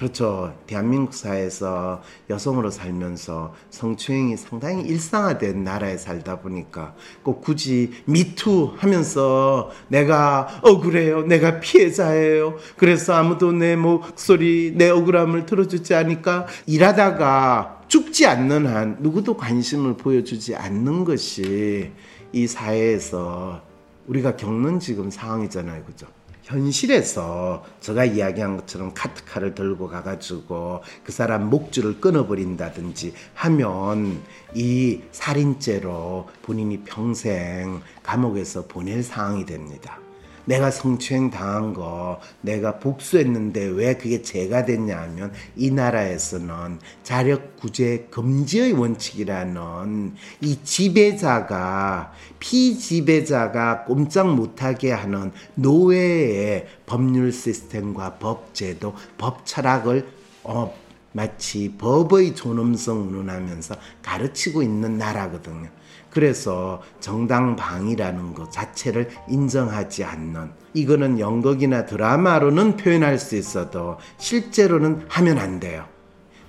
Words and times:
그렇죠. 0.00 0.54
대한민국 0.66 1.12
사회에서 1.12 2.00
여성으로 2.30 2.70
살면서 2.70 3.52
성추행이 3.68 4.38
상당히 4.38 4.82
일상화된 4.84 5.62
나라에 5.62 5.98
살다 5.98 6.40
보니까 6.40 6.94
꼭 7.22 7.42
굳이 7.42 7.92
미투 8.06 8.76
하면서 8.78 9.70
내가 9.88 10.48
억울해요. 10.62 11.24
내가 11.24 11.60
피해자예요. 11.60 12.56
그래서 12.78 13.12
아무도 13.12 13.52
내 13.52 13.76
목소리, 13.76 14.72
내 14.74 14.88
억울함을 14.88 15.44
들어주지 15.44 15.94
않으니까 15.94 16.46
일하다가 16.64 17.82
죽지 17.88 18.24
않는 18.24 18.68
한 18.68 18.96
누구도 19.00 19.36
관심을 19.36 19.98
보여주지 19.98 20.56
않는 20.56 21.04
것이 21.04 21.92
이 22.32 22.46
사회에서 22.46 23.60
우리가 24.06 24.36
겪는 24.36 24.80
지금 24.80 25.10
상황이잖아요. 25.10 25.84
그죠? 25.84 26.06
현실에서 26.50 27.64
제가 27.78 28.04
이야기한 28.04 28.56
것처럼 28.56 28.92
카트카를 28.92 29.54
들고 29.54 29.88
가가지고 29.88 30.82
그 31.04 31.12
사람 31.12 31.48
목줄을 31.48 32.00
끊어버린다든지 32.00 33.14
하면 33.34 34.20
이 34.54 35.00
살인죄로 35.12 36.28
본인이 36.42 36.80
평생 36.80 37.80
감옥에서 38.02 38.66
보낼 38.66 39.04
상황이 39.04 39.46
됩니다. 39.46 40.00
내가 40.44 40.70
성추행 40.70 41.30
당한 41.30 41.74
거 41.74 42.20
내가 42.40 42.78
복수했는데 42.78 43.66
왜 43.66 43.94
그게 43.94 44.22
죄가 44.22 44.64
됐냐 44.64 45.00
하면 45.00 45.32
이 45.56 45.70
나라에서는 45.70 46.78
자력 47.02 47.56
구제 47.56 48.08
금지의 48.10 48.72
원칙이라는 48.72 50.14
이 50.40 50.58
지배자가 50.62 52.12
피지배자가 52.38 53.84
꼼짝 53.84 54.34
못하게 54.34 54.92
하는 54.92 55.32
노예의 55.54 56.66
법률 56.86 57.32
시스템과 57.32 58.14
법제도 58.14 58.94
법 59.18 59.46
철학을 59.46 60.06
어, 60.42 60.74
마치 61.12 61.74
법의 61.76 62.34
존엄성 62.34 63.08
운운하면서 63.08 63.74
가르치고 64.02 64.62
있는 64.62 64.98
나라거든요. 64.98 65.68
그래서 66.10 66.82
정당방위라는 67.00 68.34
것 68.34 68.50
자체를 68.50 69.08
인정하지 69.28 70.04
않는 70.04 70.50
이거는 70.74 71.18
연극이나 71.18 71.86
드라마로는 71.86 72.76
표현할 72.76 73.18
수 73.18 73.36
있어도 73.36 73.96
실제로는 74.18 75.06
하면 75.08 75.38
안 75.38 75.60
돼요. 75.60 75.86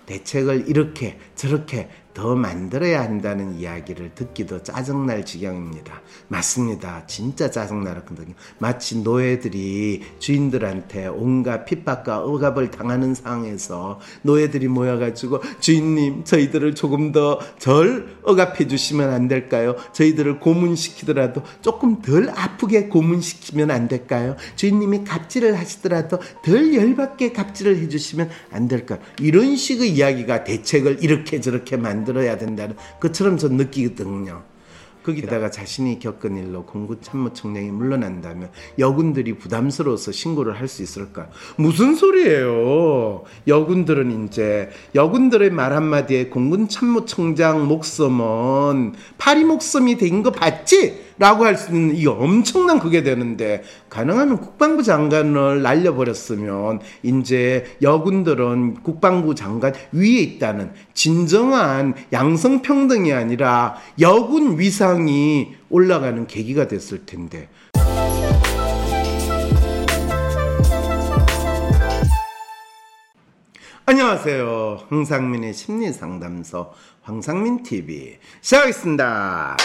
대책을 0.08 0.68
이렇게 0.68 1.18
저렇게 1.36 1.90
더 2.14 2.36
만들어야 2.36 3.02
한다는 3.02 3.56
이야기를 3.56 4.12
듣기도 4.16 4.64
짜증날 4.64 5.26
지경입니다. 5.26 6.02
맞습니다. 6.28 7.06
진짜 7.08 7.50
짜증나거든요. 7.52 8.34
마치 8.58 9.00
노예들이 9.00 10.04
주인들한테 10.20 11.08
온갖 11.08 11.66
핍박과 11.66 12.24
억압을 12.24 12.72
당하는 12.72 13.14
상황에서 13.14 14.00
노예들이 14.24 14.68
모여가지고 14.68 15.42
주인님 15.60 16.24
저희들을 16.24 16.76
조금 16.76 17.12
더 17.12 17.40
덜 17.60 18.08
억압해 18.24 18.68
주시면 18.68 19.12
안 19.12 19.28
될까요? 19.28 19.76
저희들을 19.94 20.40
고문시키더라도 20.40 21.44
조금 21.62 22.02
덜 22.02 22.30
아프게 22.30 22.88
고문시키면 22.88 23.72
안 23.72 23.88
될까요? 23.88 24.36
주인님이 24.56 25.04
갑질을 25.04 25.58
하시더라도 25.58 26.20
덜 26.44 26.74
열받게 26.74 27.34
갑질을 27.34 27.78
해주시면 27.78 28.30
안 28.52 28.68
될까요? 28.68 29.00
이런 29.20 29.56
식의 29.56 29.92
이야기가 29.92 30.44
대책을 30.44 31.04
이렇게 31.04 31.40
저렇게 31.40 31.78
만 31.78 32.01
만들어야 32.02 32.38
된다는 32.38 32.76
것처럼 33.00 33.38
전 33.38 33.54
느끼거든요. 33.58 34.44
거기다가 35.04 35.50
자신이 35.50 35.98
겪은 35.98 36.38
일로 36.38 36.64
공군 36.64 37.00
참모총장이 37.02 37.72
물러난다면 37.72 38.52
여군들이 38.78 39.34
부담스러워서 39.40 40.12
신고를 40.12 40.60
할 40.60 40.68
수 40.68 40.84
있을까? 40.84 41.28
무슨 41.58 41.96
소리예요? 41.96 43.24
여군들은 43.48 44.26
이제 44.28 44.70
여군들의 44.94 45.50
말 45.50 45.74
한마디에 45.74 46.28
공군 46.28 46.70
참모총장 46.70 47.68
목숨은 47.68 48.94
파리 49.18 49.44
목숨이 49.44 49.98
된 49.98 50.22
거 50.22 50.30
봤지? 50.30 51.02
라고 51.22 51.46
할 51.46 51.56
수 51.56 51.72
있는 51.72 51.96
이 51.96 52.08
엄청난 52.08 52.80
그게 52.80 53.04
되는데 53.04 53.62
가능하면 53.90 54.40
국방부 54.40 54.82
장관을 54.82 55.62
날려버렸으면 55.62 56.80
이제 57.04 57.78
여군들은 57.84 58.82
국방부 58.82 59.36
장관 59.36 59.76
위에 59.92 60.18
있다는 60.18 60.72
진정한 60.96 61.94
양성평등이 62.12 63.14
아니라 63.14 63.76
여군 64.00 64.58
위상이 64.58 65.54
올라가는 65.70 66.26
계기가 66.26 66.68
됐을 66.68 67.06
텐데 67.06 67.50
안녕하세요. 73.86 74.86
황상민의 74.90 75.54
심리상담소 75.54 76.72
황상민TV 77.04 78.18
시작하겠습니다. 78.42 79.58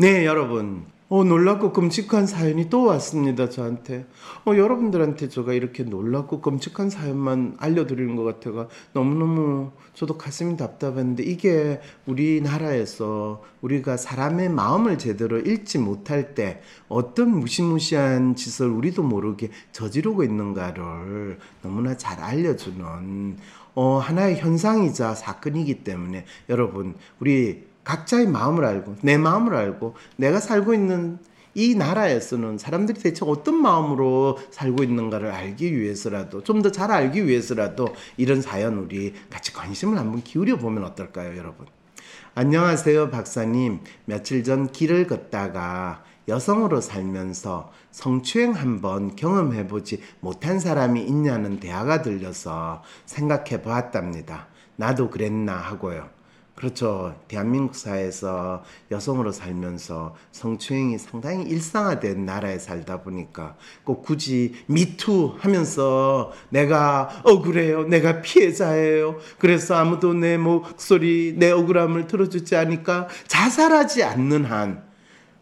네, 0.00 0.24
여러분. 0.24 0.86
어, 1.10 1.24
놀랍고 1.24 1.74
끔찍한 1.74 2.26
사연이 2.26 2.70
또 2.70 2.84
왔습니다, 2.84 3.50
저한테. 3.50 4.06
어, 4.46 4.56
여러분들한테 4.56 5.28
제가 5.28 5.52
이렇게 5.52 5.82
놀랍고 5.82 6.40
끔찍한 6.40 6.88
사연만 6.88 7.58
알려드리는 7.58 8.16
것 8.16 8.24
같아가 8.24 8.68
너무너무 8.94 9.72
저도 9.92 10.16
가슴이 10.16 10.56
답답한데 10.56 11.22
이게 11.22 11.82
우리나라에서 12.06 13.42
우리가 13.60 13.98
사람의 13.98 14.48
마음을 14.48 14.96
제대로 14.96 15.38
읽지 15.38 15.76
못할 15.76 16.34
때 16.34 16.62
어떤 16.88 17.38
무시무시한 17.38 18.36
짓을 18.36 18.70
우리도 18.70 19.02
모르게 19.02 19.50
저지르고 19.72 20.24
있는가를 20.24 21.38
너무나 21.60 21.94
잘 21.98 22.20
알려주는 22.20 23.36
어, 23.74 23.98
하나의 23.98 24.38
현상이자 24.38 25.14
사건이기 25.14 25.84
때문에 25.84 26.24
여러분, 26.48 26.94
우리 27.18 27.68
각자의 27.84 28.26
마음을 28.28 28.64
알고 28.64 28.96
내 29.02 29.16
마음을 29.18 29.54
알고 29.54 29.94
내가 30.16 30.40
살고 30.40 30.74
있는 30.74 31.18
이 31.54 31.74
나라에서는 31.74 32.58
사람들이 32.58 33.00
대체 33.00 33.24
어떤 33.26 33.56
마음으로 33.60 34.38
살고 34.52 34.84
있는가를 34.84 35.32
알기 35.32 35.76
위해서라도 35.76 36.42
좀 36.44 36.62
더 36.62 36.70
잘 36.70 36.92
알기 36.92 37.26
위해서라도 37.26 37.88
이런 38.16 38.40
사연 38.40 38.78
우리 38.78 39.14
같이 39.30 39.52
관심을 39.52 39.98
한번 39.98 40.22
기울여 40.22 40.56
보면 40.58 40.84
어떨까요, 40.84 41.36
여러분? 41.36 41.66
안녕하세요, 42.36 43.10
박사님. 43.10 43.80
며칠 44.04 44.44
전 44.44 44.70
길을 44.70 45.08
걷다가 45.08 46.04
여성으로 46.28 46.80
살면서 46.80 47.72
성추행 47.90 48.52
한번 48.52 49.16
경험해보지 49.16 50.00
못한 50.20 50.60
사람이 50.60 51.02
있냐는 51.02 51.58
대화가 51.58 52.02
들려서 52.02 52.82
생각해 53.06 53.62
보았답니다. 53.62 54.46
나도 54.76 55.10
그랬나 55.10 55.54
하고요. 55.56 56.08
그렇죠. 56.60 57.18
대한민국 57.26 57.74
사회에서 57.74 58.62
여성으로 58.90 59.32
살면서 59.32 60.14
성추행이 60.30 60.98
상당히 60.98 61.44
일상화된 61.44 62.26
나라에 62.26 62.58
살다 62.58 63.00
보니까 63.00 63.56
꼭 63.82 64.02
굳이 64.02 64.52
미투 64.66 65.36
하면서 65.38 66.32
내가 66.50 67.22
억울해요. 67.24 67.84
내가 67.84 68.20
피해자예요. 68.20 69.16
그래서 69.38 69.74
아무도 69.76 70.12
내 70.12 70.36
목소리, 70.36 71.34
내 71.38 71.50
억울함을 71.50 72.06
들어주지 72.06 72.54
않으니까 72.56 73.08
자살하지 73.26 74.04
않는 74.04 74.44
한 74.44 74.82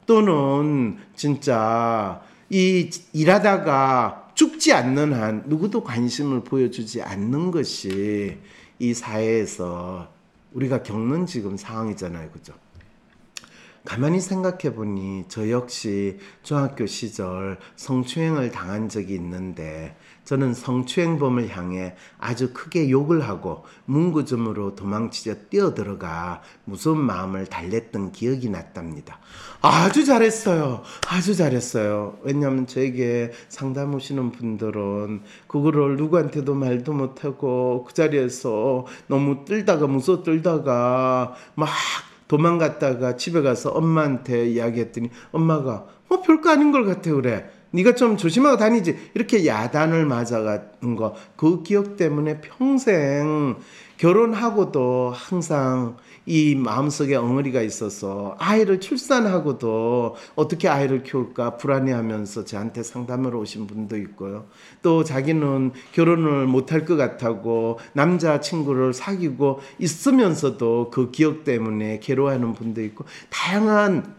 또는 0.07 0.99
진짜 1.17 2.23
이 2.49 2.91
일하다가 3.12 4.31
죽지 4.34 4.73
않는 4.73 5.15
한 5.15 5.43
누구도 5.47 5.83
관심을 5.83 6.45
보여주지 6.45 7.03
않는 7.03 7.51
것이 7.51 8.39
이 8.78 8.95
사회에서 8.95 10.17
우리가 10.53 10.82
겪는 10.82 11.26
지금 11.26 11.56
상황이잖아요. 11.56 12.31
그죠? 12.31 12.54
가만히 13.84 14.20
생각해 14.20 14.75
보니 14.75 15.25
저 15.28 15.48
역시 15.48 16.19
중학교 16.42 16.86
시절 16.86 17.59
성추행을 17.76 18.50
당한 18.50 18.88
적이 18.88 19.14
있는데 19.14 19.97
저는 20.28 20.53
성추행범을 20.53 21.49
향해 21.56 21.97
아주 22.19 22.53
크게 22.53 22.91
욕을 22.91 23.27
하고 23.27 23.65
문구점으로 23.86 24.75
도망치려 24.75 25.36
뛰어들어가 25.48 26.42
무서운 26.66 26.98
마음을 27.01 27.47
달랬던 27.47 28.13
기억이 28.13 28.51
났답니다. 28.51 29.21
아주 29.63 30.04
잘했어요. 30.04 30.83
아주 31.09 31.34
잘했어요. 31.34 32.19
왜냐하면 32.25 32.66
저에게 32.66 33.33
상담 33.48 33.95
오시는 33.95 34.33
분들은 34.33 35.22
그거를 35.47 35.97
누구한테도 35.97 36.54
말도 36.54 36.92
못하고 36.92 37.86
그 37.89 37.95
자리에서 37.95 38.84
너무 39.07 39.47
떨다가 39.47 39.86
무서워 39.86 40.22
떨다가 40.22 41.36
막 41.54 41.71
도망갔다가 42.28 43.16
집에 43.16 43.41
가서 43.41 43.71
엄마한테 43.71 44.51
이야기했더니 44.51 45.09
엄마가 45.33 45.86
뭐 46.09 46.21
별거 46.21 46.51
아닌 46.51 46.71
걸 46.71 46.84
같아 46.84 47.13
그래. 47.13 47.51
네가 47.70 47.94
좀 47.94 48.16
조심하고 48.16 48.56
다니지. 48.56 48.97
이렇게 49.15 49.47
야단을 49.47 50.06
맞아간 50.06 50.97
거. 50.97 51.15
그 51.36 51.62
기억 51.62 51.97
때문에 51.97 52.41
평생 52.41 53.56
결혼하고도 53.98 55.12
항상 55.15 55.97
이 56.24 56.54
마음속에 56.54 57.16
엉어리가 57.16 57.62
있어서 57.62 58.36
아이를 58.38 58.80
출산하고도 58.80 60.15
어떻게 60.36 60.68
아이를 60.68 61.03
키울까 61.03 61.56
불안해하면서 61.56 62.44
저한테 62.44 62.82
상담을 62.82 63.34
오신 63.34 63.66
분도 63.66 63.97
있고요. 63.97 64.47
또 64.82 65.03
자기는 65.03 65.72
결혼을 65.92 66.47
못할 66.47 66.84
것 66.84 66.97
같다고 66.97 67.80
남자 67.92 68.41
친구를 68.41 68.92
사귀고 68.92 69.60
있으면서도 69.78 70.91
그 70.91 71.10
기억 71.10 71.44
때문에 71.44 71.98
괴로워하는 71.98 72.53
분도 72.54 72.82
있고 72.82 73.04
다양한 73.30 74.15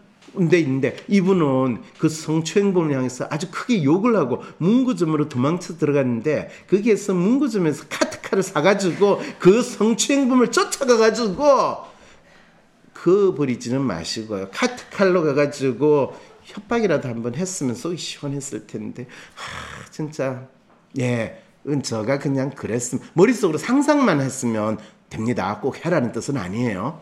데 0.48 0.60
있는데 0.60 0.96
이분은 1.08 1.82
그 1.98 2.08
성추행범을 2.08 2.94
향해서 2.94 3.26
아주 3.30 3.50
크게 3.50 3.82
욕을 3.84 4.16
하고 4.16 4.42
문구점으로 4.58 5.28
도망쳐 5.28 5.76
들어갔는데 5.76 6.50
거기에서 6.68 7.14
문구점에서 7.14 7.84
카트카를 7.88 8.42
사가지고 8.42 9.20
그 9.38 9.62
성추행범을 9.62 10.50
쫓아가가지고 10.50 11.90
그 12.92 13.34
버리지는 13.34 13.80
마시고요. 13.80 14.50
카트칼로 14.52 15.24
가가지고 15.24 16.14
협박이라도 16.44 17.08
한번 17.08 17.34
했으면 17.34 17.74
속이 17.74 17.96
시원했을 17.96 18.66
텐데 18.66 19.06
하, 19.34 19.90
진짜 19.90 20.48
예 20.98 21.42
은저가 21.66 22.18
그냥 22.18 22.50
그랬으면 22.50 23.04
머릿속으로 23.14 23.58
상상만 23.58 24.20
했으면 24.20 24.78
됩니다. 25.08 25.58
꼭 25.60 25.84
해라는 25.84 26.12
뜻은 26.12 26.36
아니에요. 26.36 27.00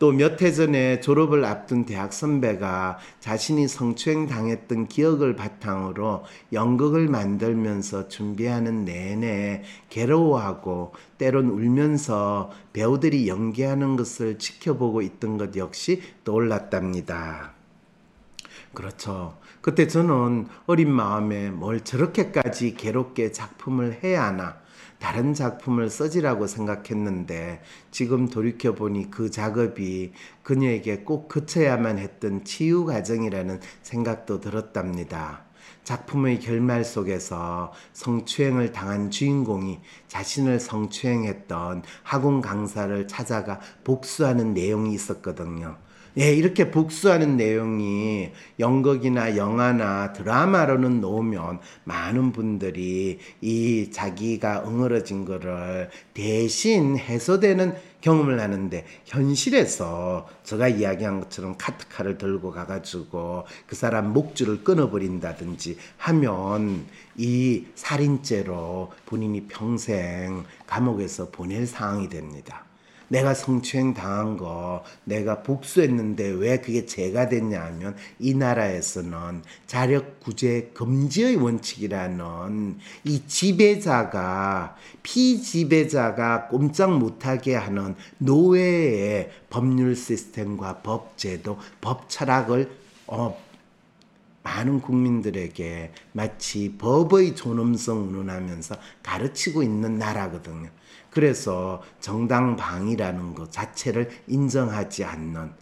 또 0.00 0.12
몇 0.12 0.40
해 0.40 0.50
전에 0.50 1.00
졸업을 1.00 1.44
앞둔 1.44 1.84
대학 1.84 2.14
선배가 2.14 2.98
자신이 3.20 3.68
성추행 3.68 4.26
당했던 4.26 4.88
기억을 4.88 5.36
바탕으로 5.36 6.24
연극을 6.54 7.06
만들면서 7.06 8.08
준비하는 8.08 8.86
내내 8.86 9.62
괴로워하고 9.90 10.94
때론 11.18 11.50
울면서 11.50 12.50
배우들이 12.72 13.28
연기하는 13.28 13.96
것을 13.96 14.38
지켜보고 14.38 15.02
있던 15.02 15.36
것 15.36 15.54
역시 15.56 16.00
떠올랐답니다. 16.24 17.52
그렇죠. 18.72 19.36
그때 19.60 19.86
저는 19.86 20.46
어린 20.66 20.90
마음에 20.90 21.50
뭘 21.50 21.82
저렇게까지 21.82 22.74
괴롭게 22.74 23.30
작품을 23.30 24.00
해야 24.02 24.24
하나 24.24 24.56
다른 24.98 25.34
작품을 25.34 25.90
써지라고 25.90 26.46
생각했는데 26.46 27.62
지금 27.90 28.28
돌이켜보니 28.28 29.10
그 29.10 29.30
작업이 29.30 30.12
그녀에게 30.42 31.00
꼭 31.00 31.28
그쳐야만 31.28 31.98
했던 31.98 32.44
치유 32.44 32.84
과정이라는 32.84 33.60
생각도 33.82 34.40
들었답니다. 34.40 35.44
작품의 35.84 36.40
결말 36.40 36.84
속에서 36.84 37.72
성추행을 37.94 38.72
당한 38.72 39.10
주인공이 39.10 39.80
자신을 40.08 40.60
성추행했던 40.60 41.82
학원 42.02 42.40
강사를 42.40 43.08
찾아가 43.08 43.60
복수하는 43.84 44.54
내용이 44.54 44.92
있었거든요. 44.94 45.76
예, 46.18 46.34
이렇게 46.34 46.72
복수하는 46.72 47.36
내용이 47.36 48.32
연극이나 48.58 49.36
영화나 49.36 50.12
드라마로는 50.12 51.00
놓으면 51.00 51.60
많은 51.84 52.32
분들이 52.32 53.18
이 53.40 53.90
자기가 53.92 54.64
응어러진 54.66 55.24
거를 55.24 55.88
대신 56.12 56.98
해소되는 56.98 57.74
경험을 58.00 58.40
하는데 58.40 58.84
현실에서 59.04 60.26
제가 60.42 60.68
이야기한 60.68 61.20
것처럼 61.20 61.56
카트카를 61.56 62.18
들고 62.18 62.50
가가지고 62.50 63.44
그 63.66 63.76
사람 63.76 64.12
목줄을 64.12 64.64
끊어버린다든지 64.64 65.76
하면 65.98 66.86
이 67.16 67.66
살인죄로 67.74 68.90
본인이 69.06 69.46
평생 69.46 70.44
감옥에서 70.66 71.30
보낼 71.30 71.66
상황이 71.66 72.08
됩니다. 72.08 72.69
내가 73.10 73.34
성추행 73.34 73.92
당한 73.92 74.36
거 74.36 74.84
내가 75.04 75.42
복수했는데 75.42 76.28
왜 76.28 76.60
그게 76.60 76.86
죄가 76.86 77.28
됐냐 77.28 77.60
하면 77.60 77.96
이 78.20 78.34
나라에서는 78.34 79.42
자력 79.66 80.20
구제 80.20 80.70
금지의 80.74 81.36
원칙이라는 81.36 82.78
이 83.04 83.22
지배자가 83.26 84.76
피지배자가 85.02 86.46
꼼짝 86.46 86.96
못하게 86.96 87.56
하는 87.56 87.96
노예의 88.18 89.30
법률 89.50 89.96
시스템과 89.96 90.78
법 90.78 91.18
제도, 91.18 91.58
법 91.80 92.08
철학을 92.08 92.70
어, 93.08 93.36
많은 94.44 94.80
국민들에게 94.80 95.92
마치 96.12 96.76
법의 96.78 97.34
존엄성 97.34 98.08
운운하면서 98.08 98.76
가르치고 99.02 99.64
있는 99.64 99.98
나라거든요. 99.98 100.70
그래서 101.10 101.82
정당방위라는 102.00 103.34
것 103.34 103.50
자체를 103.52 104.10
인정하지 104.26 105.04
않는 105.04 105.52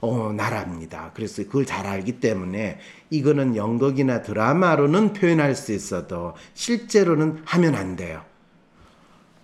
어, 0.00 0.32
나라입니다. 0.32 1.12
그래서 1.14 1.42
그걸 1.44 1.64
잘 1.64 1.86
알기 1.86 2.20
때문에 2.20 2.78
이거는 3.10 3.56
연극이나 3.56 4.22
드라마로는 4.22 5.14
표현할 5.14 5.54
수 5.54 5.72
있어도 5.72 6.34
실제로는 6.54 7.42
하면 7.44 7.74
안 7.74 7.96
돼요. 7.96 8.22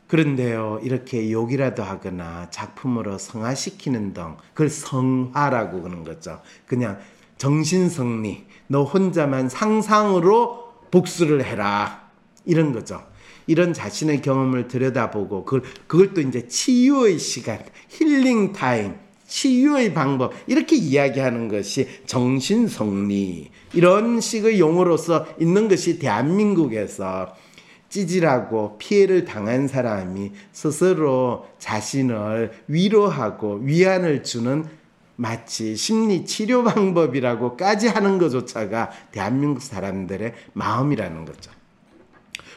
그런데요, 0.08 0.80
이렇게 0.82 1.32
욕이라도 1.32 1.82
하거나 1.82 2.50
작품으로 2.50 3.16
성화시키는 3.16 4.12
등, 4.12 4.36
그걸 4.52 4.68
성화라고 4.68 5.80
그러는 5.80 6.04
거죠. 6.04 6.42
그냥 6.66 6.98
정신성리, 7.38 8.46
너 8.66 8.84
혼자만 8.84 9.48
상상으로 9.48 10.74
복수를 10.90 11.42
해라. 11.44 12.10
이런 12.44 12.74
거죠. 12.74 13.02
이런 13.46 13.72
자신의 13.72 14.22
경험을 14.22 14.68
들여다보고 14.68 15.44
그걸, 15.44 15.62
그걸 15.86 16.14
또 16.14 16.20
이제 16.20 16.46
치유의 16.46 17.18
시간, 17.18 17.58
힐링 17.88 18.52
타임, 18.52 18.94
치유의 19.26 19.94
방법 19.94 20.34
이렇게 20.46 20.76
이야기하는 20.76 21.48
것이 21.48 21.88
정신 22.06 22.68
성리 22.68 23.50
이런 23.72 24.20
식의 24.20 24.60
용어로서 24.60 25.26
있는 25.40 25.68
것이 25.68 25.98
대한민국에서 25.98 27.34
찌질하고 27.88 28.78
피해를 28.78 29.24
당한 29.24 29.68
사람이 29.68 30.32
스스로 30.52 31.46
자신을 31.58 32.52
위로하고 32.68 33.60
위안을 33.62 34.22
주는 34.22 34.64
마치 35.16 35.76
심리 35.76 36.24
치료 36.24 36.64
방법이라고까지 36.64 37.88
하는 37.88 38.18
것조차가 38.18 38.90
대한민국 39.12 39.62
사람들의 39.62 40.32
마음이라는 40.54 41.24
거죠. 41.24 41.50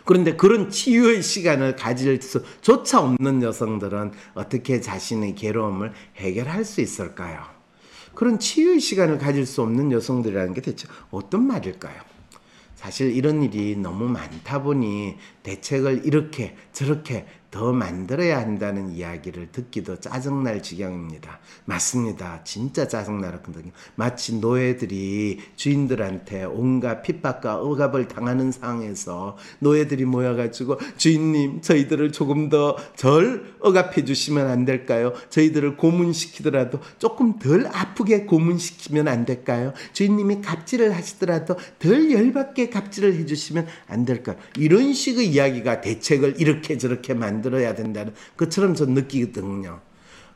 그런데 0.05 0.35
그런 0.35 0.69
치유의 0.69 1.23
시간을 1.23 1.75
가질 1.75 2.21
수조차 2.21 3.01
없는 3.01 3.41
여성들은 3.41 4.11
어떻게 4.35 4.79
자신의 4.79 5.35
괴로움을 5.35 5.93
해결할 6.17 6.63
수 6.63 6.79
있을까요? 6.81 7.43
그런 8.13 8.39
치유의 8.39 8.79
시간을 8.79 9.17
가질 9.17 9.45
수 9.45 9.61
없는 9.61 9.91
여성들이라는 9.91 10.53
게 10.53 10.61
대체 10.61 10.87
어떤 11.11 11.45
말일까요? 11.47 12.01
사실 12.75 13.15
이런 13.15 13.41
일이 13.41 13.75
너무 13.75 14.07
많다 14.07 14.61
보니 14.61 15.17
대책을 15.45 16.01
이렇게 16.05 16.55
저렇게 16.73 17.25
더 17.51 17.71
만들어야 17.71 18.39
한다는 18.39 18.91
이야기를 18.91 19.53
듣기도 19.53 19.97
짜증날 19.97 20.61
지경입니다. 20.61 21.39
맞습니다. 21.63 22.43
진짜 22.43 22.85
짜증나거든요. 22.85 23.71
마치 23.95 24.35
노예들이 24.35 25.39
주인들한테 25.55 26.43
온갖 26.43 27.01
핍박과 27.01 27.61
억압을 27.61 28.09
당하는 28.09 28.51
상황에서 28.51 29.37
노예들이 29.59 30.03
모여가지고 30.03 30.79
주인님 30.97 31.61
저희들을 31.61 32.11
조금 32.11 32.49
더 32.49 32.75
덜 32.97 33.55
억압해 33.59 34.03
주시면 34.03 34.47
안 34.49 34.65
될까요? 34.65 35.13
저희들을 35.29 35.77
고문시키더라도 35.77 36.79
조금 36.97 37.39
덜 37.39 37.67
아프게 37.67 38.25
고문시키면 38.25 39.07
안 39.07 39.25
될까요? 39.25 39.73
주인님이 39.93 40.41
갑질을 40.41 40.93
하시더라도 40.95 41.55
덜 41.79 42.11
열받게 42.11 42.69
갑질을 42.69 43.15
해주시면 43.15 43.67
안 43.87 44.05
될까요? 44.05 44.35
이런 44.57 44.93
식의 44.93 45.34
이야기가 45.35 45.81
대책을 45.81 46.41
이렇게 46.41 46.77
저렇게 46.77 47.13
만들 47.13 47.45
만들어야 47.45 47.75
된다는 47.75 48.13
것처럼 48.37 48.73
저 48.73 48.85
느끼거든요. 48.85 49.79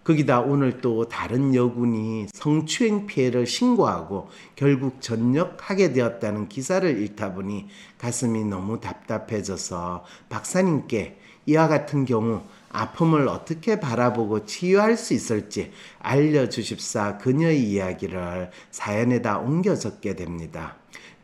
거기다 0.04 0.40
오늘 0.42 0.82
또 0.82 1.08
다른 1.08 1.54
여군이 1.54 2.28
성추행 2.34 3.06
피해를 3.06 3.46
신고하고 3.46 4.30
결국 4.56 5.02
전역하게 5.02 5.94
되었다는 5.94 6.48
기사를 6.48 7.02
읽다 7.04 7.34
보니 7.34 7.68
가슴이 7.98 8.46
너무 8.46 8.80
답답해져서 8.80 10.06
박사님께 10.30 11.20
이와 11.46 11.68
같은 11.68 12.06
경우 12.06 12.42
아픔을 12.70 13.28
어떻게 13.28 13.80
바라보고 13.80 14.46
치유할 14.46 14.96
수 14.98 15.14
있을지 15.14 15.72
알려주십사 16.00 17.18
그녀의 17.18 17.62
이야기를 17.64 18.52
사연에다 18.72 19.40
옮겨 19.40 19.76
적게 19.76 20.16
됩니다. 20.16 20.79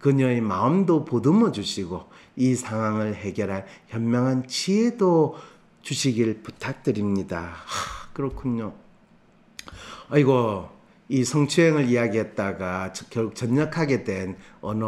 그녀의 0.05 0.39
마음도 0.39 1.03
보듬어 1.03 1.51
주시고 1.51 2.03
이 2.35 2.53
상황을 2.53 3.15
해결할 3.15 3.65
현명한 3.87 4.45
지혜도 4.45 5.35
주시길 5.81 6.43
부탁드립니다. 6.43 7.55
하, 7.65 8.13
그렇군요. 8.13 8.73
아이고, 10.09 10.69
이 11.09 11.23
성추행을 11.23 11.89
이야기했다가 11.89 12.93
결국 13.09 13.33
전역하게 13.33 14.03
된 14.03 14.37
어느 14.61 14.85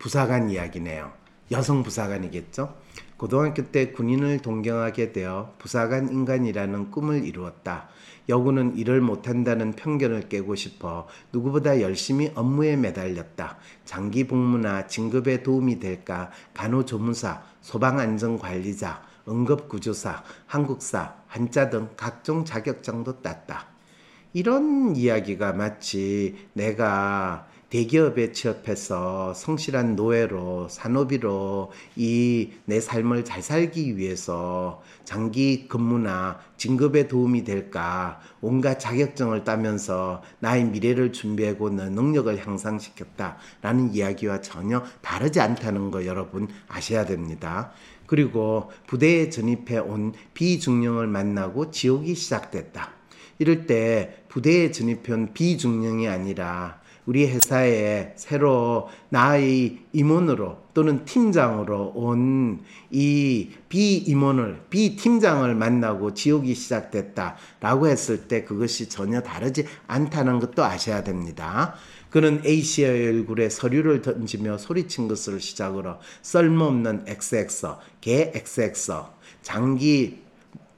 부사관 0.00 0.50
이야기네요. 0.50 1.12
여성 1.52 1.84
부사관이겠죠? 1.84 2.74
고등학교 3.16 3.70
때 3.70 3.92
군인을 3.92 4.40
동경하게 4.40 5.12
되어 5.12 5.54
부사관 5.58 6.10
인간이라는 6.10 6.90
꿈을 6.90 7.24
이루었다. 7.24 7.90
여군은 8.28 8.76
일을 8.76 9.00
못한다는 9.00 9.72
편견을 9.72 10.28
깨고 10.28 10.54
싶어 10.54 11.08
누구보다 11.32 11.80
열심히 11.80 12.30
업무에 12.34 12.76
매달렸다. 12.76 13.58
장기 13.84 14.26
복무나 14.26 14.86
진급에 14.86 15.42
도움이 15.42 15.80
될까 15.80 16.30
간호조무사, 16.54 17.42
소방안전관리자, 17.60 19.02
응급구조사, 19.28 20.22
한국사, 20.46 21.14
한자 21.26 21.70
등 21.70 21.90
각종 21.96 22.44
자격증도 22.44 23.22
땄다. 23.22 23.66
이런 24.32 24.96
이야기가 24.96 25.52
마치 25.52 26.48
내가 26.54 27.46
대기업에 27.72 28.32
취업해서 28.32 29.32
성실한 29.32 29.96
노예로 29.96 30.68
산업이로 30.68 31.72
이 31.96 32.50
내 32.66 32.80
삶을 32.80 33.24
잘 33.24 33.42
살기 33.42 33.96
위해서 33.96 34.82
장기 35.04 35.66
근무나 35.68 36.38
진급에 36.58 37.08
도움이 37.08 37.44
될까 37.44 38.20
온갖 38.42 38.78
자격증을 38.78 39.44
따면서 39.44 40.22
나의 40.40 40.66
미래를 40.66 41.12
준비하고 41.12 41.70
내 41.70 41.88
능력을 41.88 42.46
향상시켰다라는 42.46 43.94
이야기와 43.94 44.42
전혀 44.42 44.82
다르지 45.00 45.40
않다는 45.40 45.90
거 45.90 46.04
여러분 46.04 46.48
아셔야 46.68 47.06
됩니다. 47.06 47.72
그리고 48.06 48.70
부대에 48.86 49.30
전입해 49.30 49.78
온 49.78 50.12
비중령을 50.34 51.06
만나고 51.06 51.70
지옥이 51.70 52.14
시작됐다. 52.14 52.90
이럴 53.38 53.66
때 53.66 54.21
부대에 54.32 54.70
전입한 54.70 55.34
비중령이 55.34 56.08
아니라 56.08 56.80
우리 57.04 57.26
회사에 57.26 58.14
새로 58.16 58.88
나의 59.10 59.80
임원으로 59.92 60.58
또는 60.72 61.04
팀장으로 61.04 61.92
온 61.94 62.60
이 62.94 63.48
비임원을 63.70 64.64
비팀장을 64.68 65.54
만나고 65.54 66.12
지옥이 66.12 66.54
시작됐다라고 66.54 67.88
했을 67.88 68.28
때 68.28 68.44
그것이 68.44 68.90
전혀 68.90 69.22
다르지 69.22 69.64
않다는 69.86 70.40
것도 70.40 70.62
아셔야 70.62 71.02
됩니다. 71.02 71.74
그는 72.10 72.42
A씨의 72.44 73.06
얼굴에 73.08 73.48
서류를 73.48 74.02
던지며 74.02 74.58
소리친 74.58 75.08
것을 75.08 75.40
시작으로 75.40 75.96
쓸모없는 76.20 77.04
XX, 77.06 77.68
개 78.02 78.30
XX, 78.34 78.92
장기 79.40 80.20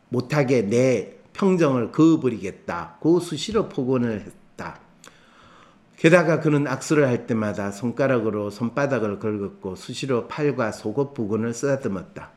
못하게 0.09 0.63
내 0.63 1.17
평정을 1.35 1.93
그어버리겠다. 1.93 2.97
고 3.01 3.21
수시로 3.21 3.69
폭언을 3.69 4.21
했다. 4.23 4.81
게다가 5.97 6.41
그는 6.41 6.67
악수를 6.67 7.07
할 7.07 7.27
때마다 7.27 7.71
손가락으로 7.71 8.51
손바닥을 8.51 9.19
긁었고 9.19 9.77
수시로 9.77 10.29
팔과 10.29 10.73
속옷 10.73 11.15
부근을 11.15 11.55
쓰다듬었다. 11.55 12.31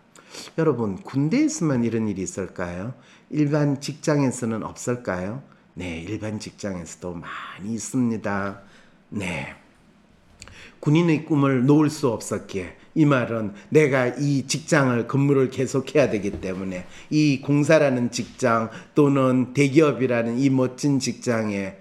여러분 0.57 0.95
군대에서만 0.97 1.83
이런 1.83 2.07
일이 2.07 2.21
있을까요? 2.21 2.93
일반 3.29 3.81
직장에서는 3.81 4.63
없을까요? 4.63 5.41
네, 5.73 5.99
일반 5.99 6.39
직장에서도 6.39 7.13
많이 7.13 7.73
있습니다. 7.73 8.61
네. 9.09 9.55
군인의 10.79 11.25
꿈을 11.25 11.65
놓을 11.65 11.89
수 11.89 12.09
없었기에 12.09 12.75
이 12.95 13.05
말은 13.05 13.53
내가 13.69 14.07
이 14.07 14.47
직장을 14.47 15.07
근무를 15.07 15.49
계속해야 15.49 16.09
되기 16.09 16.41
때문에 16.41 16.87
이 17.09 17.41
공사라는 17.41 18.11
직장 18.11 18.71
또는 18.95 19.53
대기업이라는 19.53 20.39
이 20.39 20.49
멋진 20.49 20.99
직장에 20.99 21.75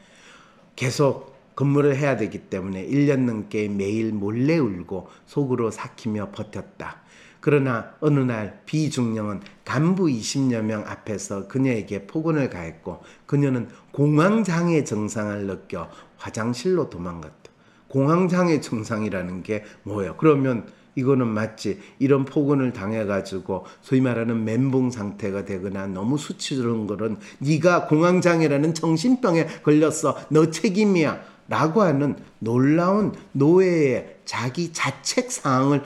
계속 0.76 1.35
근무를 1.55 1.97
해야 1.97 2.19
되기 2.19 2.38
때문에 2.38 2.87
1년 2.87 3.21
넘게 3.21 3.69
매일 3.69 4.12
몰래 4.12 4.59
울고 4.59 5.09
속으로 5.25 5.71
삭히며 5.71 6.33
버텼다. 6.33 7.03
그러나 7.41 7.95
어느 8.00 8.21
날 8.21 8.61
비중령은 8.67 9.41
간부 9.65 10.05
20여 10.07 10.62
명 10.62 10.85
앞에서 10.87 11.49
그녀에게 11.49 12.07
폭언을 12.07 12.50
가했고 12.50 13.03
그녀는 13.25 13.69
공황장애 13.93 14.85
증상을 14.85 15.47
느껴 15.47 15.88
화장실로 16.19 16.91
도망갔다. 16.91 17.46
공황장애 17.88 18.61
증상이라는 18.61 19.43
게 19.43 19.64
뭐예요? 19.83 20.16
그러면 20.16 20.66
이거는 20.97 21.28
맞지. 21.28 21.78
이런 21.99 22.25
폭언을 22.25 22.73
당해가지고 22.73 23.66
소위 23.83 24.00
말하는 24.00 24.45
멘붕 24.45 24.90
상태가 24.90 25.45
되거나 25.45 25.87
너무 25.87 26.19
수치스러운 26.19 26.87
거는 26.87 27.19
네가 27.38 27.87
공황장애라는 27.87 28.75
정신병에 28.75 29.47
걸렸어. 29.62 30.16
너 30.31 30.50
책임이야. 30.50 31.37
라고 31.49 31.83
하는 31.83 32.16
놀라운 32.40 33.12
노예의 33.33 34.16
자기 34.25 34.73
자책 34.73 35.31
사항을 35.31 35.83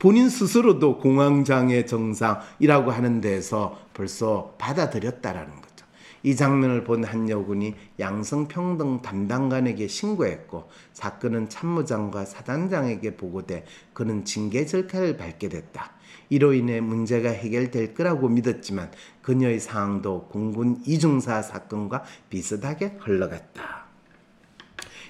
본인 0.00 0.28
스스로도 0.28 0.98
공황장애 0.98 1.86
정상이라고 1.86 2.90
하는 2.90 3.20
데서 3.20 3.78
벌써 3.94 4.54
받아들였다라는 4.58 5.54
거죠. 5.60 5.63
이 6.24 6.34
장면을 6.34 6.82
본 6.82 7.04
한 7.04 7.28
여군이 7.28 7.74
양성평등 8.00 9.02
담당관에게 9.02 9.86
신고했고 9.88 10.68
사건은 10.92 11.48
참모장과 11.50 12.24
사단장에게 12.24 13.16
보고돼 13.16 13.66
그는 13.92 14.24
징계 14.24 14.64
절차를 14.64 15.16
밟게 15.16 15.48
됐다. 15.50 15.92
이로 16.30 16.54
인해 16.54 16.80
문제가 16.80 17.28
해결될 17.28 17.94
거라고 17.94 18.28
믿었지만 18.28 18.90
그녀의 19.22 19.60
상황도 19.60 20.28
공군 20.28 20.80
이중사 20.86 21.42
사건과 21.42 22.04
비슷하게 22.30 22.96
흘러갔다. 23.00 23.84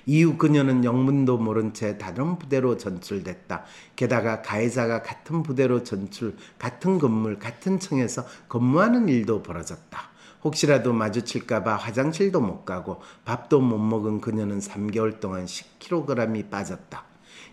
이후 0.06 0.36
그녀는 0.36 0.84
영문도 0.84 1.38
모른 1.38 1.72
채 1.72 1.96
다른 1.96 2.38
부대로 2.38 2.76
전출됐다. 2.76 3.64
게다가 3.96 4.42
가해자가 4.42 5.02
같은 5.02 5.42
부대로 5.42 5.82
전출, 5.82 6.36
같은 6.58 6.98
건물, 6.98 7.38
같은 7.38 7.78
층에서 7.78 8.26
근무하는 8.48 9.08
일도 9.08 9.42
벌어졌다. 9.42 10.13
혹시라도 10.44 10.92
마주칠까봐 10.92 11.76
화장실도 11.76 12.40
못 12.40 12.64
가고 12.64 13.00
밥도 13.24 13.60
못 13.60 13.78
먹은 13.78 14.20
그녀는 14.20 14.60
3개월 14.60 15.18
동안 15.18 15.46
10kg이 15.46 16.50
빠졌다. 16.50 17.04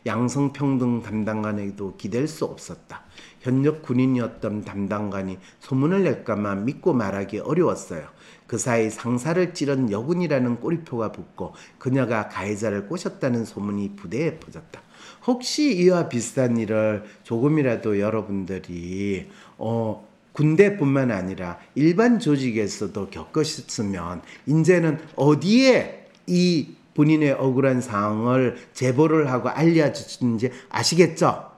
양성평등 0.05 1.03
담당관에게도 1.03 1.95
기댈 1.98 2.27
수 2.27 2.45
없었다. 2.45 3.03
현역 3.39 3.81
군인이었던 3.83 4.63
담당관이 4.63 5.38
소문을 5.60 6.03
낼까만 6.03 6.65
믿고 6.65 6.93
말하기 6.93 7.39
어려웠어요. 7.39 8.07
그 8.48 8.57
사이 8.57 8.89
상사를 8.89 9.53
찌른 9.53 9.91
여군이라는 9.91 10.60
꼬리표가 10.60 11.12
붙고 11.12 11.53
그녀가 11.77 12.27
가해자를 12.27 12.88
꼬셨다는 12.88 13.45
소문이 13.45 13.95
부대에 13.95 14.39
퍼졌다. 14.39 14.81
혹시 15.27 15.75
이와 15.77 16.10
비슷한 16.10 16.57
일을 16.57 17.03
조금이라도 17.24 18.00
여러분들이 18.00 19.29
어 19.57 20.11
군대뿐만 20.33 21.11
아니라 21.11 21.57
일반 21.75 22.19
조직에서도 22.19 23.09
겪으셨으면 23.09 24.21
이제는 24.45 25.00
어디에 25.15 26.07
이 26.27 26.75
본인의 26.93 27.33
억울한 27.33 27.81
상황을 27.81 28.57
제보를 28.73 29.31
하고 29.31 29.50
알려주는지 29.50 30.51
아시겠죠? 30.69 31.50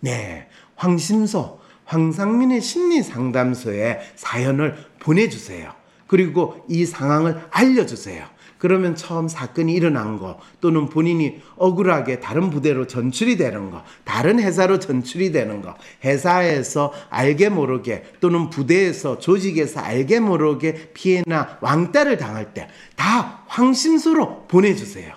네. 0.00 0.48
황심소, 0.76 1.58
황상민의 1.84 2.60
심리 2.60 3.02
상담소에 3.02 4.00
사연을 4.16 4.76
보내주세요. 4.98 5.72
그리고 6.06 6.64
이 6.68 6.84
상황을 6.84 7.42
알려주세요. 7.50 8.26
그러면 8.64 8.96
처음 8.96 9.28
사건이 9.28 9.74
일어난 9.74 10.18
거 10.18 10.40
또는 10.62 10.88
본인이 10.88 11.42
억울하게 11.56 12.20
다른 12.20 12.48
부대로 12.48 12.86
전출이 12.86 13.36
되는 13.36 13.70
거, 13.70 13.84
다른 14.04 14.40
회사로 14.40 14.78
전출이 14.78 15.32
되는 15.32 15.60
거, 15.60 15.74
회사에서 16.02 16.90
알게 17.10 17.50
모르게 17.50 18.04
또는 18.20 18.48
부대에서 18.48 19.18
조직에서 19.18 19.80
알게 19.80 20.20
모르게 20.20 20.92
피해나 20.94 21.58
왕따를 21.60 22.16
당할 22.16 22.54
때 22.54 22.68
다 22.96 23.42
황심소로 23.48 24.46
보내주세요. 24.48 25.12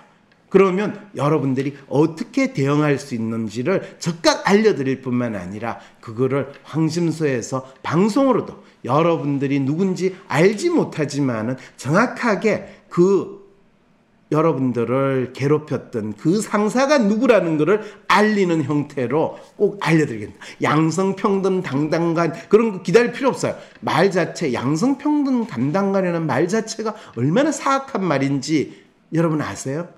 그러면 0.50 1.08
여러분들이 1.16 1.76
어떻게 1.88 2.52
대응할 2.52 2.98
수 2.98 3.14
있는지를 3.14 3.96
즉각 3.98 4.48
알려드릴 4.48 5.00
뿐만 5.00 5.34
아니라 5.36 5.78
그거를 6.00 6.52
황심소에서 6.64 7.72
방송으로도 7.82 8.62
여러분들이 8.84 9.60
누군지 9.60 10.16
알지 10.28 10.68
못하지만은 10.70 11.56
정확하게 11.78 12.82
그 12.90 13.37
여러분들을 14.30 15.32
괴롭혔던 15.34 16.14
그 16.14 16.40
상사가 16.40 16.98
누구라는 16.98 17.56
것을 17.56 17.82
알리는 18.08 18.62
형태로 18.62 19.38
꼭 19.56 19.78
알려드리겠습니다. 19.80 20.44
양성평등 20.62 21.62
담당관 21.62 22.34
그런 22.48 22.72
거 22.72 22.82
기다릴 22.82 23.12
필요 23.12 23.28
없어요. 23.28 23.56
말 23.80 24.10
자체 24.10 24.52
양성평등 24.52 25.46
담당관이라는 25.46 26.26
말 26.26 26.46
자체가 26.48 26.94
얼마나 27.16 27.50
사악한 27.50 28.04
말인지 28.04 28.84
여러분 29.14 29.40
아세요? 29.40 29.88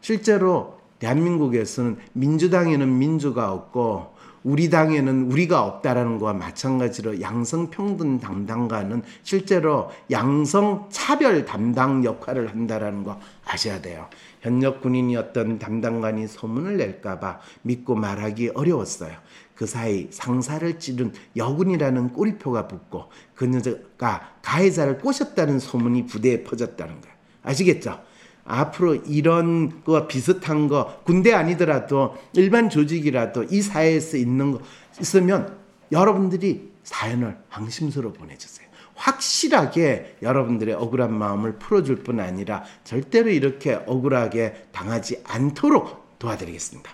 실제로 0.00 0.78
대한민국에서는 0.98 1.98
민주당에는 2.12 2.98
민주가 2.98 3.52
없고 3.52 4.13
우리 4.44 4.68
당에는 4.68 5.32
우리가 5.32 5.64
없다라는 5.64 6.18
것과 6.18 6.34
마찬가지로 6.34 7.22
양성평등 7.22 8.20
담당관은 8.20 9.02
실제로 9.22 9.90
양성 10.10 10.86
차별 10.90 11.46
담당 11.46 12.04
역할을 12.04 12.50
한다라는 12.50 13.04
거 13.04 13.18
아셔야 13.46 13.80
돼요. 13.80 14.06
현역 14.42 14.82
군인이었던 14.82 15.58
담당관이 15.58 16.28
소문을 16.28 16.76
낼까봐 16.76 17.40
믿고 17.62 17.94
말하기 17.94 18.50
어려웠어요. 18.54 19.16
그 19.54 19.66
사이 19.66 20.08
상사를 20.10 20.78
찌른 20.78 21.14
여군이라는 21.36 22.12
꼬리표가 22.12 22.68
붙고 22.68 23.04
그녀가 23.34 24.34
가해자를 24.42 24.98
꼬셨다는 24.98 25.58
소문이 25.58 26.04
부대에 26.04 26.44
퍼졌다는 26.44 27.00
거예요. 27.00 27.14
아시겠죠? 27.42 27.98
앞으로 28.44 28.94
이런 28.94 29.82
거와 29.84 30.06
비슷한 30.06 30.68
거 30.68 31.00
군대 31.04 31.32
아니더라도 31.32 32.16
일반 32.34 32.68
조직이라도 32.68 33.44
이 33.44 33.62
사회에서 33.62 34.16
있는 34.16 34.52
거 34.52 34.60
있으면 35.00 35.56
여러분들이 35.92 36.72
사연을 36.82 37.36
방심서로 37.50 38.12
보내주세요. 38.12 38.68
확실하게 38.94 40.18
여러분들의 40.22 40.74
억울한 40.74 41.12
마음을 41.12 41.54
풀어줄 41.58 41.96
뿐 42.04 42.20
아니라 42.20 42.64
절대로 42.84 43.30
이렇게 43.30 43.74
억울하게 43.86 44.66
당하지 44.72 45.22
않도록 45.24 46.18
도와드리겠습니다. 46.18 46.90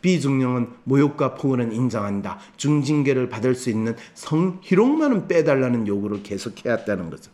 비중령은 0.00 0.70
모욕과 0.84 1.34
폭언은 1.34 1.72
인정한다. 1.72 2.38
중징계를 2.56 3.28
받을 3.28 3.54
수 3.54 3.70
있는 3.70 3.96
성희롱만은 4.14 5.28
빼달라는 5.28 5.86
요구를 5.86 6.22
계속해왔다는 6.22 7.10
거죠. 7.10 7.30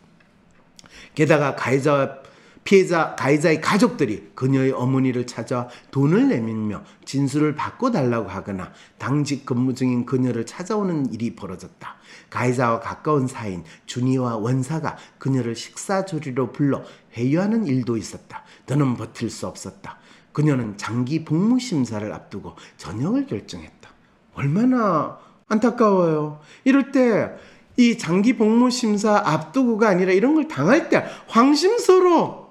게다가 1.15 1.57
가해자 1.57 2.21
피해자 2.65 3.15
가해자의 3.15 3.61
가족들이 3.61 4.31
그녀의 4.35 4.73
어머니를 4.73 5.27
찾아 5.27 5.69
돈을 5.91 6.29
내밀며 6.29 6.83
진술을 7.05 7.55
바꿔달라고 7.55 8.29
하거나 8.29 8.73
당직 8.99 9.47
근무 9.47 9.75
중인 9.75 10.05
그녀를 10.07 10.45
찾아오는 10.47 11.13
일이 11.13 11.35
벌어졌다. 11.35 11.97
가해자와 12.31 12.81
가까운 12.81 13.27
사이인 13.27 13.65
준이와 13.87 14.37
원사가 14.37 14.97
그녀를 15.19 15.57
식사 15.57 16.05
조리로 16.05 16.53
불러 16.53 16.83
회유하는 17.17 17.67
일도 17.67 17.97
있었다. 17.97 18.45
더는 18.67 18.97
버틸 18.97 19.31
수 19.31 19.47
없었다. 19.47 19.99
그녀는 20.33 20.77
장기 20.77 21.25
복무 21.25 21.59
심사를 21.59 22.13
앞두고 22.13 22.55
전역을 22.77 23.27
결정했다. 23.27 23.91
얼마나 24.35 25.19
안타까워요. 25.49 26.41
이럴 26.65 26.93
때 26.93 27.59
이 27.79 27.97
장기 27.97 28.37
복무 28.37 28.71
심사 28.71 29.23
앞두고가 29.25 29.89
아니라 29.89 30.13
이런 30.13 30.35
걸 30.35 30.49
당할 30.49 30.89
때 30.89 31.05
황심서로 31.29 32.48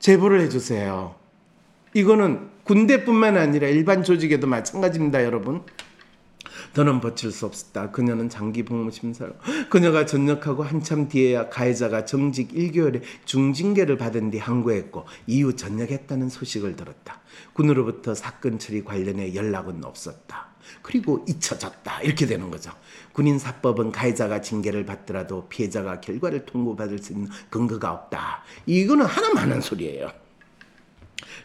제보를 0.00 0.40
해주세요. 0.40 1.14
이거는 1.94 2.48
군대뿐만 2.64 3.36
아니라 3.36 3.68
일반 3.68 4.02
조직에도 4.02 4.46
마찬가지입니다, 4.46 5.24
여러분. 5.24 5.62
더는 6.74 7.00
버틸 7.00 7.32
수 7.32 7.46
없었다. 7.46 7.90
그녀는 7.90 8.28
장기 8.28 8.64
복무 8.64 8.90
심사로 8.90 9.32
그녀가 9.68 10.06
전역하고 10.06 10.62
한참 10.62 11.08
뒤에야 11.08 11.48
가해자가 11.48 12.04
정직 12.04 12.52
1개월의 12.52 13.02
중징계를 13.24 13.96
받은 13.96 14.30
뒤 14.30 14.38
항고했고 14.38 15.04
이후 15.26 15.56
전역했다는 15.56 16.28
소식을 16.28 16.76
들었다. 16.76 17.20
군으로부터 17.54 18.14
사건 18.14 18.58
처리 18.58 18.84
관련해 18.84 19.34
연락은 19.34 19.84
없었다. 19.84 20.49
그리고 20.82 21.24
잊혀졌다. 21.28 22.02
이렇게 22.02 22.26
되는 22.26 22.50
거죠. 22.50 22.72
군인 23.12 23.38
사법은 23.38 23.92
가해자가 23.92 24.40
징계를 24.40 24.86
받더라도 24.86 25.48
피해자가 25.48 26.00
결과를 26.00 26.46
통보받을 26.46 26.98
수 26.98 27.12
있는 27.12 27.28
근거가 27.50 27.92
없다. 27.92 28.42
이거는 28.66 29.04
하나만 29.06 29.52
한 29.52 29.60
소리예요. 29.60 30.10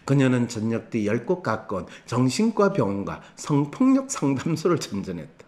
그녀는 0.06 0.48
전역 0.48 0.90
뒤 0.92 1.06
10곳 1.06 1.42
가까운 1.42 1.88
정신과 2.06 2.74
병원과 2.74 3.22
성폭력 3.36 4.12
상담소를 4.12 4.80
전전했다. 4.80 5.46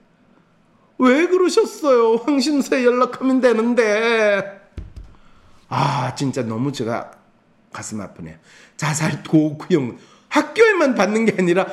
왜 0.99 1.27
그러셨어요? 1.27 2.15
황심서에 2.15 2.83
연락하면 2.83 3.39
되는데. 3.39 4.61
아, 5.69 6.15
진짜 6.15 6.41
너무 6.41 6.71
제가 6.71 7.11
가슴 7.71 8.01
아프네요. 8.01 8.37
자살 8.77 9.21
도구형 9.21 9.97
학교에만 10.29 10.95
받는 10.95 11.25
게 11.25 11.35
아니라 11.37 11.67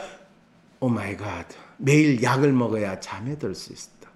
오 0.81 0.89
마이 0.89 1.17
갓. 1.17 1.47
매일 1.79 2.23
약을 2.23 2.53
먹어야 2.53 3.01
잠에 3.01 3.39
들 3.39 3.55
수 3.55 3.73
있다. 3.73 4.11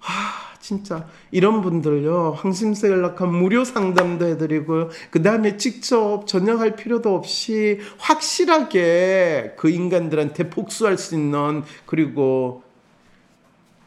아, 0.00 0.54
진짜 0.60 1.08
이런 1.30 1.60
분들요 1.60 2.32
황심세 2.36 2.88
연락한 2.88 3.32
무료 3.32 3.64
상담도 3.64 4.26
해드리고요 4.26 4.90
그 5.10 5.22
다음에 5.22 5.56
직접 5.56 6.24
전역할 6.26 6.76
필요도 6.76 7.14
없이 7.14 7.80
확실하게 7.98 9.54
그 9.56 9.70
인간들한테 9.70 10.50
복수할 10.50 10.98
수 10.98 11.14
있는 11.14 11.62
그리고 11.86 12.62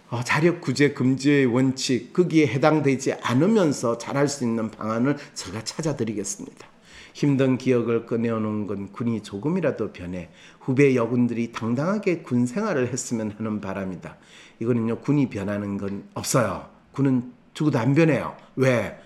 어, 0.09 0.21
자력 0.23 0.59
구제 0.59 0.91
금지의 0.91 1.45
원칙 1.45 2.11
거기에 2.11 2.47
해당되지 2.47 3.13
않으면서 3.13 3.97
잘할 3.97 4.27
수 4.27 4.43
있는 4.43 4.69
방안을 4.69 5.15
제가 5.33 5.63
찾아드리겠습니다. 5.63 6.70
힘든 7.13 7.57
기억을 7.57 8.05
꺼내오는 8.05 8.67
건 8.67 8.91
군이 8.91 9.23
조금이라도 9.23 9.91
변해 9.91 10.29
후배 10.59 10.95
여군들이 10.95 11.51
당당하게 11.51 12.19
군 12.19 12.45
생활을 12.45 12.91
했으면 12.91 13.31
하는 13.37 13.61
바람이다. 13.61 14.17
이거는요, 14.59 14.99
군이 14.99 15.29
변하는 15.29 15.77
건 15.77 16.03
없어요. 16.13 16.69
군은 16.91 17.33
죽어도 17.53 17.79
안 17.79 17.93
변해요. 17.93 18.35
왜? 18.55 18.97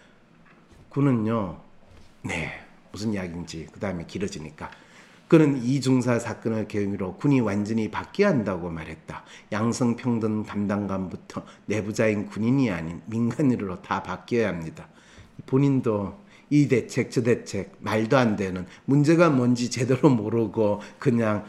군은요, 0.89 1.57
네, 2.23 2.51
무슨 2.91 3.13
이야기인지 3.13 3.67
그 3.71 3.79
다음에 3.79 4.05
길어지니까. 4.05 4.69
그는 5.27 5.57
이중사 5.63 6.19
사건을 6.19 6.67
계기로 6.67 7.15
군이 7.15 7.39
완전히 7.39 7.89
바뀌어야 7.89 8.29
한다고 8.29 8.69
말했다. 8.69 9.23
양성평등 9.51 10.43
담당관부터 10.43 11.43
내부자인 11.65 12.27
군인이 12.27 12.69
아닌 12.69 13.01
민간인으로 13.07 13.81
다 13.81 14.03
바뀌어야 14.03 14.47
합니다. 14.47 14.87
본인도 15.47 16.24
이 16.49 16.67
대책 16.67 17.11
저 17.11 17.23
대책 17.23 17.73
말도 17.79 18.17
안 18.17 18.35
되는 18.35 18.65
문제가 18.85 19.29
뭔지 19.29 19.69
제대로 19.69 20.09
모르고 20.09 20.81
그냥 20.99 21.45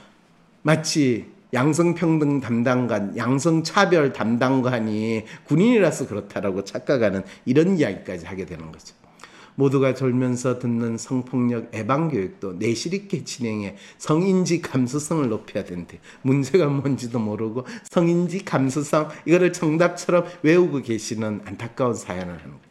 마치 0.62 1.26
양성평등 1.52 2.40
담당관, 2.40 3.16
양성차별 3.16 4.12
담당관이 4.12 5.24
군인이라서 5.44 6.08
그렇다라고 6.08 6.64
착각하는 6.64 7.22
이런 7.44 7.78
이야기까지 7.78 8.26
하게 8.26 8.46
되는 8.46 8.72
거죠. 8.72 8.94
모두가 9.54 9.94
졸면서 9.94 10.58
듣는 10.58 10.98
성폭력 10.98 11.70
예방 11.74 12.08
교육도 12.08 12.54
내실 12.58 12.92
있게 12.94 13.24
진행해 13.24 13.76
성인지 13.98 14.60
감수성을 14.60 15.28
높여야 15.28 15.64
된대. 15.64 15.98
문제가 16.22 16.66
뭔지도 16.66 17.18
모르고 17.18 17.66
성인지 17.84 18.44
감수성 18.44 19.08
이거를 19.24 19.52
정답처럼 19.52 20.26
외우고 20.42 20.82
계시는 20.82 21.40
안타까운 21.46 21.94
사연을 21.94 22.34
하는 22.34 22.44
거예요. 22.44 22.65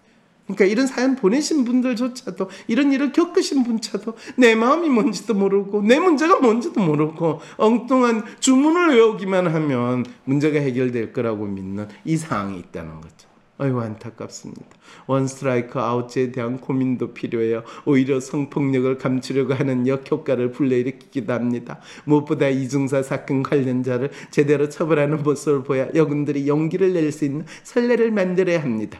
그러니까 0.45 0.65
이런 0.65 0.85
사연 0.87 1.15
보내신 1.15 1.65
분들조차도 1.65 2.49
이런 2.67 2.91
일을 2.91 3.11
겪으신 3.11 3.63
분조차도 3.63 4.15
내 4.37 4.55
마음이 4.55 4.89
뭔지도 4.89 5.33
모르고 5.33 5.81
내 5.81 5.99
문제가 5.99 6.39
뭔지도 6.39 6.81
모르고 6.81 7.39
엉뚱한 7.57 8.23
주문을 8.39 8.95
외우기만 8.95 9.47
하면 9.47 10.05
문제가 10.23 10.59
해결될 10.59 11.13
거라고 11.13 11.45
믿는 11.45 11.87
이 12.03 12.15
상황이 12.17 12.59
있다는 12.59 13.01
거죠. 13.01 13.27
아이고 13.57 13.79
안타깝습니다. 13.79 14.61
one 15.07 15.27
strike 15.27 15.79
out에 15.79 16.33
대한 16.33 16.59
고민도 16.59 17.13
필요해요. 17.13 17.63
오히려 17.85 18.19
성폭력을 18.19 18.97
감추려고 18.97 19.53
하는 19.53 19.87
역효과를 19.87 20.51
불러일으키기도 20.51 21.31
합니다. 21.31 21.79
무엇보다 22.03 22.49
이중사 22.49 23.01
사건 23.01 23.43
관련자를 23.43 24.11
제대로 24.29 24.67
처벌하는 24.67 25.23
모습을 25.23 25.63
보여 25.63 25.89
여군들이 25.95 26.47
용기를 26.49 26.93
낼 26.93 27.11
수 27.13 27.23
있는 27.23 27.45
선례를 27.63 28.11
만들어야 28.11 28.61
합니다. 28.61 28.99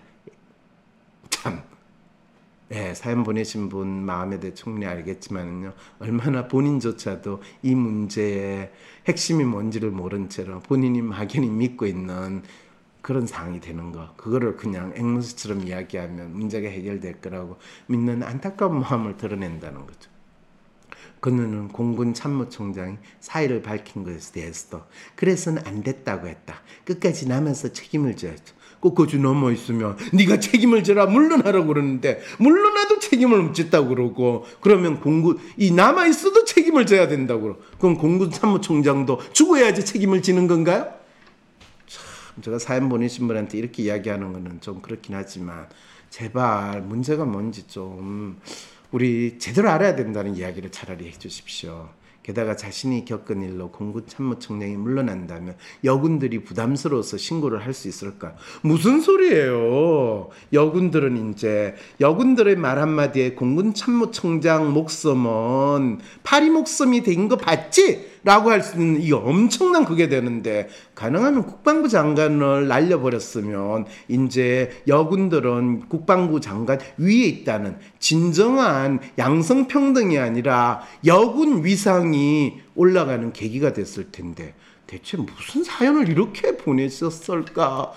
참. 1.46 1.62
네, 2.70 2.96
사연 2.96 3.24
보내신 3.24 3.70
분 3.70 3.88
마음에 3.88 4.40
대해 4.40 4.56
충분히 4.56 4.88
알겠지만요. 4.88 5.74
얼마나 6.00 6.48
본인조차도 6.48 7.44
이 7.62 7.76
문제의 7.76 8.72
핵심이 9.08 9.44
뭔지를 9.44 9.92
모른 9.92 10.28
채로 10.28 10.62
본인이 10.62 11.04
막연히 11.04 11.48
믿고 11.48 11.86
있는 11.86 12.42
그런 13.04 13.28
상황이 13.28 13.60
되는 13.60 13.92
거. 13.92 14.16
그거를 14.18 14.58
그냥 14.58 14.92
앵무새처럼 14.96 15.68
이야기하면 15.68 16.34
문제가 16.36 16.68
해결될 16.68 17.22
거라고 17.22 17.60
믿는 17.86 18.24
안타까운 18.24 18.80
마음을 18.80 19.18
드러낸다는 19.18 19.86
거죠. 19.86 20.10
그는 21.20 21.68
공군 21.68 22.16
참모총장이 22.16 22.98
사의를 23.20 23.62
밝힌 23.62 24.04
것에 24.04 24.34
대해서도 24.34 24.84
그래서는 25.16 25.62
안 25.68 25.84
됐다고 25.84 26.28
했다. 26.28 26.64
끝까지 26.86 27.28
남아서 27.28 27.72
책임을 27.72 28.16
져야죠. 28.16 28.56
끝까지 28.80 29.20
넘어 29.20 29.52
있으면 29.52 29.98
네가 30.14 30.40
책임을 30.40 30.84
져라 30.84 31.06
물러나라고 31.06 31.68
그러는데 31.68 32.22
물러나도 32.40 33.00
책임을 33.00 33.42
못 33.42 33.54
짓다고 33.54 33.90
그러고 33.90 34.46
그러면 34.62 35.00
공군 35.00 35.40
이 35.58 35.72
남아 35.72 36.08
있어도 36.08 36.46
책임을 36.46 36.86
져야 36.86 37.08
된다고 37.08 37.42
그러. 37.42 37.58
그럼 37.80 37.98
공군 37.98 38.32
참모총장도 38.32 39.34
죽어야지 39.34 39.86
책임을 39.86 40.22
지는 40.22 40.48
건가요? 40.48 40.94
참 41.88 42.44
제가 42.44 42.60
사연 42.60 42.90
보내신 42.90 43.28
분한테 43.28 43.58
이렇게 43.58 43.84
이야기하는 43.84 44.34
거는 44.34 44.62
좀 44.62 44.82
그렇긴 44.82 45.16
하지만 45.16 45.68
제발 46.10 46.82
문제가 46.82 47.26
뭔지 47.26 47.68
좀 47.68 48.40
우리 48.92 49.38
제대로 49.40 49.70
알아야 49.70 49.96
된다는 49.96 50.36
이야기를 50.36 50.72
차라리 50.72 51.08
해주십시오. 51.08 51.90
게다가 52.26 52.56
자신이 52.56 53.06
겪은 53.06 53.44
일로 53.44 53.70
공군 53.70 54.08
참모총장이 54.08 54.78
물러난다면 54.78 55.56
여군들이 55.84 56.44
부담스러워서 56.44 57.18
신고를 57.18 57.64
할 57.64 57.76
수 57.76 57.88
있을까? 57.88 58.36
무슨 58.62 59.00
소리예요? 59.02 60.30
여군들은 60.54 61.30
이제 61.32 61.76
여군들의 62.00 62.56
말 62.56 62.80
한마디에 62.80 63.34
공군 63.34 63.74
참모총장 63.76 64.74
목숨은 64.74 66.00
파리 66.24 66.50
목숨이 66.50 67.04
된 67.04 67.28
거 67.30 67.36
봤지? 67.38 68.15
라고 68.26 68.50
할 68.50 68.64
수 68.64 68.78
있는 68.78 69.00
이 69.02 69.12
엄청난 69.12 69.86
그게 69.86 70.10
되는데 70.10 70.68
가능하면 70.96 71.46
국방부 71.46 71.88
장관을 71.88 72.68
날려버렸으면 72.68 73.86
이제 74.08 74.72
여군들은 74.88 75.88
국방부 75.88 76.42
장관 76.42 76.80
위에 76.98 77.26
있다는 77.26 77.78
진정한 78.00 79.00
양성평등이 79.20 80.18
아니라 80.18 80.82
여군 81.06 81.64
위상이 81.64 82.62
올라가는 82.76 83.32
계기가 83.32 83.74
됐을 83.74 84.12
텐데 84.12 84.56
대체 84.88 85.18
무슨 85.18 85.64
사연을 85.64 86.10
이렇게 86.10 86.58
보내셨을까요? 86.58 87.92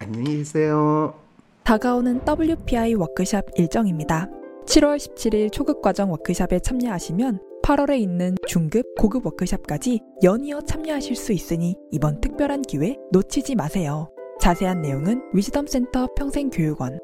안녕히 0.00 0.38
계세요. 0.38 1.14
다가오는 1.62 2.22
WPI 2.26 2.94
워크샵 2.94 3.44
일정입니다. 3.56 4.28
7월 4.66 4.96
17일 4.96 5.52
초급과정 5.52 6.10
워크샵에 6.10 6.58
참여하시면 6.58 7.53
8월에 7.64 7.98
있는 7.98 8.34
중급, 8.46 8.84
고급 9.00 9.24
워크샵까지 9.24 9.98
연이어 10.22 10.60
참여하실 10.60 11.16
수 11.16 11.32
있으니 11.32 11.74
이번 11.90 12.20
특별한 12.20 12.60
기회 12.60 12.98
놓치지 13.10 13.54
마세요. 13.54 14.10
자세한 14.38 14.82
내용은 14.82 15.22
위즈덤 15.32 15.66
센터 15.66 16.06
평생교육원. 16.14 16.98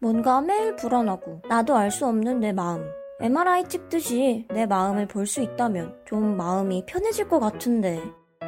뭔가 0.00 0.40
매일 0.40 0.76
불안하고 0.76 1.42
나도 1.48 1.74
알 1.74 1.90
수 1.90 2.06
없는 2.06 2.38
내 2.38 2.52
마음. 2.52 2.84
MRI 3.20 3.64
찍듯이 3.64 4.46
내 4.54 4.66
마음을 4.66 5.08
볼 5.08 5.26
수 5.26 5.40
있다면 5.40 5.96
좀 6.06 6.36
마음이 6.36 6.84
편해질 6.86 7.28
것 7.28 7.40
같은데. 7.40 8.00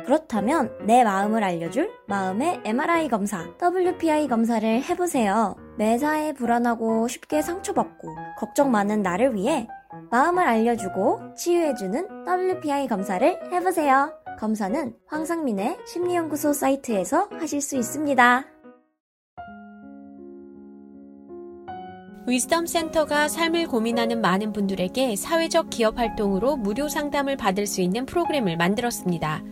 그렇다면 0.04 0.70
내 0.86 1.02
마음을 1.02 1.42
알려줄 1.42 1.90
마음의 2.06 2.60
MRI 2.64 3.08
검사, 3.08 3.44
WPI 3.60 4.28
검사를 4.28 4.82
해보세요. 4.84 5.56
매사에 5.78 6.32
불안하고 6.32 7.08
쉽게 7.08 7.42
상처받고 7.42 8.08
걱정 8.38 8.70
많은 8.70 9.02
나를 9.02 9.34
위해 9.34 9.66
마음을 10.10 10.42
알려주고 10.42 11.34
치유해주는 11.36 12.26
WPI 12.26 12.88
검사를 12.88 13.38
해보세요. 13.52 14.12
검사는 14.40 14.92
황상민의 15.06 15.78
심리연구소 15.86 16.52
사이트에서 16.52 17.28
하실 17.38 17.60
수 17.60 17.76
있습니다. 17.76 18.44
위즈덤 22.26 22.66
센터가 22.66 23.28
삶을 23.28 23.68
고민하는 23.68 24.20
많은 24.20 24.52
분들에게 24.52 25.14
사회적 25.16 25.70
기업 25.70 25.98
활동으로 25.98 26.56
무료 26.56 26.88
상담을 26.88 27.36
받을 27.36 27.66
수 27.66 27.80
있는 27.80 28.04
프로그램을 28.04 28.56
만들었습니다. 28.56 29.42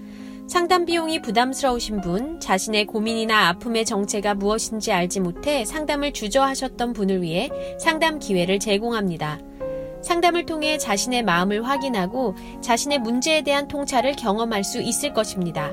상담 0.48 0.86
비용이 0.86 1.20
부담스러우신 1.22 2.00
분, 2.00 2.40
자신의 2.40 2.86
고민이나 2.86 3.48
아픔의 3.48 3.84
정체가 3.84 4.34
무엇인지 4.34 4.92
알지 4.92 5.20
못해 5.20 5.64
상담을 5.64 6.12
주저하셨던 6.12 6.94
분을 6.94 7.22
위해 7.22 7.50
상담 7.78 8.18
기회를 8.18 8.58
제공합니다. 8.58 9.47
상담을 10.02 10.46
통해 10.46 10.78
자신의 10.78 11.22
마음을 11.22 11.66
확인하고 11.66 12.34
자신의 12.60 12.98
문제에 12.98 13.42
대한 13.42 13.68
통찰을 13.68 14.16
경험할 14.16 14.64
수 14.64 14.80
있을 14.80 15.12
것입니다. 15.12 15.72